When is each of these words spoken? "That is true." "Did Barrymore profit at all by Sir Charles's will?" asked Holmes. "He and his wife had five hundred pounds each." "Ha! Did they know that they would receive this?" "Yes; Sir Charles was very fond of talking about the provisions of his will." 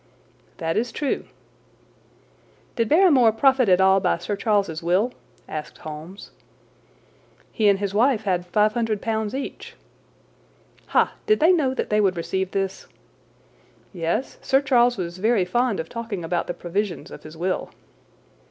"That 0.57 0.77
is 0.77 0.91
true." 0.91 1.25
"Did 2.75 2.89
Barrymore 2.89 3.31
profit 3.31 3.69
at 3.69 3.79
all 3.79 3.99
by 3.99 4.17
Sir 4.17 4.35
Charles's 4.35 4.81
will?" 4.81 5.13
asked 5.47 5.77
Holmes. 5.77 6.31
"He 7.51 7.67
and 7.69 7.77
his 7.77 7.93
wife 7.93 8.23
had 8.23 8.47
five 8.47 8.73
hundred 8.73 8.99
pounds 8.99 9.35
each." 9.35 9.75
"Ha! 10.87 11.13
Did 11.27 11.39
they 11.39 11.51
know 11.51 11.75
that 11.75 11.91
they 11.91 12.01
would 12.01 12.17
receive 12.17 12.49
this?" 12.49 12.87
"Yes; 13.93 14.39
Sir 14.41 14.59
Charles 14.59 14.97
was 14.97 15.19
very 15.19 15.45
fond 15.45 15.79
of 15.79 15.87
talking 15.87 16.23
about 16.25 16.47
the 16.47 16.55
provisions 16.55 17.11
of 17.11 17.21
his 17.21 17.37
will." 17.37 17.69